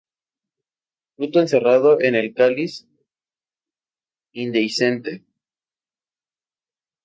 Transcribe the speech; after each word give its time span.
Fruto 1.15 1.39
encerrado 1.41 2.01
en 2.01 2.15
el 2.15 2.33
cáliz, 2.33 2.87
indehiscente. 4.31 5.23